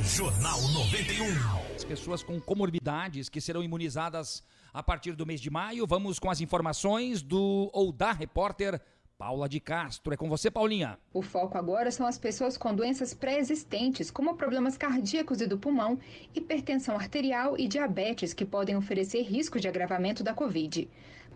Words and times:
Jornal 0.00 0.60
91. 0.62 1.74
As 1.74 1.84
pessoas 1.84 2.22
com 2.22 2.40
comorbidades 2.40 3.28
que 3.28 3.40
serão 3.40 3.62
imunizadas 3.62 4.42
a 4.72 4.82
partir 4.82 5.12
do 5.12 5.26
mês 5.26 5.40
de 5.40 5.50
maio. 5.50 5.86
Vamos 5.86 6.18
com 6.18 6.30
as 6.30 6.40
informações 6.40 7.22
do 7.22 7.70
ou 7.72 7.90
da 7.90 8.12
repórter 8.12 8.80
Paula 9.18 9.48
de 9.48 9.58
Castro. 9.58 10.12
É 10.12 10.16
com 10.16 10.28
você, 10.28 10.50
Paulinha. 10.50 10.98
O 11.12 11.22
foco 11.22 11.56
agora 11.56 11.90
são 11.90 12.06
as 12.06 12.18
pessoas 12.18 12.58
com 12.58 12.74
doenças 12.74 13.14
pré-existentes, 13.14 14.10
como 14.10 14.36
problemas 14.36 14.76
cardíacos 14.76 15.40
e 15.40 15.46
do 15.46 15.58
pulmão, 15.58 15.98
hipertensão 16.34 16.96
arterial 16.96 17.58
e 17.58 17.66
diabetes, 17.66 18.34
que 18.34 18.44
podem 18.44 18.76
oferecer 18.76 19.22
risco 19.22 19.58
de 19.58 19.66
agravamento 19.66 20.22
da 20.22 20.34
Covid. 20.34 20.88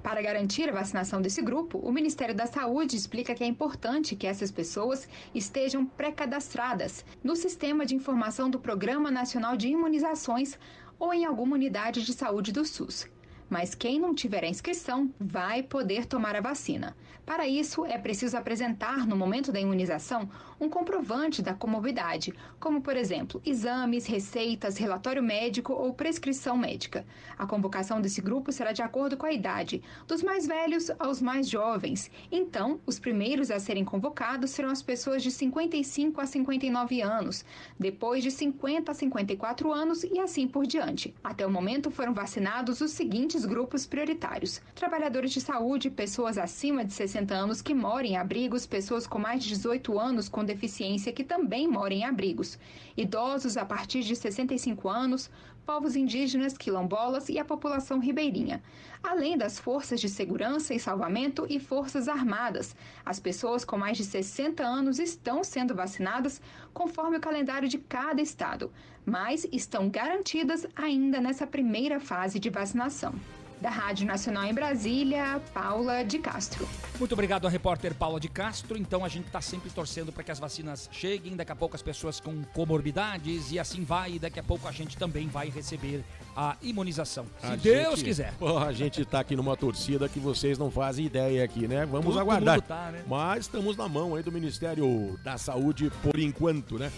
Para 0.02 0.22
garantir 0.22 0.68
a 0.68 0.72
vacinação 0.72 1.20
desse 1.20 1.42
grupo, 1.42 1.78
o 1.78 1.92
Ministério 1.92 2.34
da 2.34 2.46
Saúde 2.46 2.96
explica 2.96 3.34
que 3.34 3.44
é 3.44 3.46
importante 3.46 4.16
que 4.16 4.26
essas 4.26 4.50
pessoas 4.50 5.06
estejam 5.34 5.84
pré-cadastradas 5.84 7.04
no 7.22 7.36
Sistema 7.36 7.84
de 7.84 7.94
Informação 7.94 8.48
do 8.48 8.58
Programa 8.58 9.10
Nacional 9.10 9.56
de 9.56 9.68
Imunizações 9.68 10.58
ou 10.98 11.12
em 11.12 11.24
alguma 11.26 11.54
unidade 11.54 12.04
de 12.04 12.12
saúde 12.14 12.50
do 12.50 12.64
SUS 12.64 13.06
mas 13.50 13.74
quem 13.74 13.98
não 13.98 14.14
tiver 14.14 14.44
a 14.44 14.48
inscrição 14.48 15.12
vai 15.18 15.62
poder 15.62 16.06
tomar 16.06 16.36
a 16.36 16.40
vacina. 16.40 16.96
Para 17.26 17.46
isso, 17.46 17.84
é 17.84 17.98
preciso 17.98 18.36
apresentar, 18.36 19.06
no 19.06 19.14
momento 19.14 19.52
da 19.52 19.60
imunização, 19.60 20.28
um 20.60 20.68
comprovante 20.68 21.40
da 21.40 21.54
comorbidade, 21.54 22.34
como, 22.58 22.82
por 22.82 22.96
exemplo, 22.96 23.40
exames, 23.46 24.04
receitas, 24.06 24.76
relatório 24.76 25.22
médico 25.22 25.72
ou 25.72 25.94
prescrição 25.94 26.56
médica. 26.56 27.06
A 27.38 27.46
convocação 27.46 28.00
desse 28.00 28.20
grupo 28.20 28.50
será 28.50 28.72
de 28.72 28.82
acordo 28.82 29.16
com 29.16 29.26
a 29.26 29.32
idade, 29.32 29.82
dos 30.06 30.22
mais 30.22 30.46
velhos 30.46 30.90
aos 30.98 31.22
mais 31.22 31.48
jovens. 31.48 32.10
Então, 32.32 32.80
os 32.84 32.98
primeiros 32.98 33.50
a 33.50 33.58
serem 33.60 33.84
convocados 33.84 34.50
serão 34.50 34.70
as 34.70 34.82
pessoas 34.82 35.22
de 35.22 35.30
55 35.30 36.20
a 36.20 36.26
59 36.26 37.00
anos, 37.00 37.44
depois 37.78 38.22
de 38.22 38.30
50 38.30 38.90
a 38.90 38.94
54 38.94 39.72
anos 39.72 40.02
e 40.02 40.18
assim 40.18 40.46
por 40.46 40.66
diante. 40.66 41.14
Até 41.22 41.46
o 41.46 41.50
momento 41.50 41.90
foram 41.90 42.12
vacinados 42.12 42.80
os 42.80 42.90
seguintes 42.90 43.39
seguintes 43.40 43.44
grupos 43.44 43.86
prioritários: 43.86 44.60
trabalhadores 44.74 45.32
de 45.32 45.40
saúde, 45.40 45.90
pessoas 45.90 46.36
acima 46.36 46.84
de 46.84 46.92
60 46.92 47.34
anos 47.34 47.62
que 47.62 47.74
moram 47.74 48.08
em 48.08 48.16
abrigos, 48.16 48.66
pessoas 48.66 49.06
com 49.06 49.18
mais 49.18 49.42
de 49.42 49.48
18 49.50 49.98
anos 49.98 50.28
com 50.28 50.44
deficiência 50.44 51.12
que 51.12 51.24
também 51.24 51.66
moram 51.66 51.96
em 51.96 52.04
abrigos, 52.04 52.58
idosos 52.96 53.56
a 53.56 53.64
partir 53.64 54.02
de 54.02 54.14
65 54.14 54.88
anos, 54.88 55.30
povos 55.64 55.94
indígenas, 55.94 56.58
quilombolas 56.58 57.28
e 57.28 57.38
a 57.38 57.44
população 57.44 57.98
ribeirinha, 57.98 58.62
além 59.02 59.38
das 59.38 59.58
forças 59.58 60.00
de 60.00 60.08
segurança 60.08 60.74
e 60.74 60.80
salvamento 60.80 61.46
e 61.48 61.60
forças 61.60 62.08
armadas. 62.08 62.74
As 63.04 63.20
pessoas 63.20 63.64
com 63.64 63.78
mais 63.78 63.96
de 63.96 64.04
60 64.04 64.62
anos 64.64 64.98
estão 64.98 65.44
sendo 65.44 65.74
vacinadas 65.74 66.40
conforme 66.74 67.18
o 67.18 67.20
calendário 67.20 67.68
de 67.68 67.78
cada 67.78 68.20
estado, 68.20 68.72
mas 69.06 69.46
estão 69.52 69.88
garantidas 69.88 70.66
ainda 70.74 71.20
nessa 71.20 71.46
primeira 71.46 72.00
fase 72.00 72.38
de 72.38 72.50
vacinação. 72.50 73.14
Da 73.60 73.68
Rádio 73.68 74.06
Nacional 74.06 74.44
em 74.44 74.54
Brasília, 74.54 75.38
Paula 75.52 76.02
de 76.02 76.18
Castro. 76.18 76.66
Muito 76.98 77.12
obrigado 77.12 77.46
a 77.46 77.50
repórter 77.50 77.94
Paula 77.94 78.18
de 78.18 78.28
Castro. 78.28 78.78
Então 78.78 79.04
a 79.04 79.08
gente 79.08 79.26
está 79.26 79.40
sempre 79.42 79.68
torcendo 79.68 80.10
para 80.10 80.22
que 80.24 80.30
as 80.30 80.38
vacinas 80.38 80.88
cheguem, 80.90 81.36
daqui 81.36 81.52
a 81.52 81.56
pouco 81.56 81.76
as 81.76 81.82
pessoas 81.82 82.18
com 82.20 82.42
comorbidades 82.54 83.52
e 83.52 83.58
assim 83.58 83.84
vai, 83.84 84.12
e 84.14 84.18
daqui 84.18 84.40
a 84.40 84.42
pouco 84.42 84.66
a 84.66 84.72
gente 84.72 84.96
também 84.96 85.28
vai 85.28 85.50
receber 85.50 86.02
a 86.34 86.56
imunização. 86.62 87.26
Se 87.38 87.46
A 87.46 87.56
Deus 87.56 87.96
gente- 87.96 88.04
quiser. 88.04 88.32
Pô, 88.38 88.56
a 88.56 88.72
gente 88.72 89.04
tá 89.04 89.20
aqui 89.20 89.36
numa 89.36 89.56
torcida 89.56 90.08
que 90.08 90.18
vocês 90.18 90.56
não 90.56 90.70
fazem 90.70 91.04
ideia 91.04 91.44
aqui, 91.44 91.68
né? 91.68 91.84
Vamos 91.84 92.06
Todo 92.06 92.18
aguardar. 92.20 92.62
tá, 92.62 92.90
né? 92.90 93.04
Mas 93.06 93.40
estamos 93.40 93.76
na 93.76 93.88
mão 93.88 94.14
aí 94.14 94.22
do 94.22 94.32
Ministério 94.32 95.18
da 95.22 95.36
Saúde 95.36 95.90
por 96.02 96.18
enquanto, 96.18 96.78
né? 96.78 96.90